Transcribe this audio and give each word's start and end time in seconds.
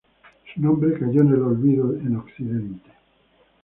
Su 0.51 0.59
nombre 0.59 0.97
cayó 0.97 1.21
en 1.21 1.27
el 1.27 1.43
olvido 1.43 1.93
en 1.95 2.15
occidente. 2.15 2.89